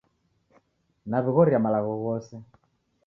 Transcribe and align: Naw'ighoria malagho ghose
Naw'ighoria 1.09 1.63
malagho 1.63 1.93
ghose 2.03 2.35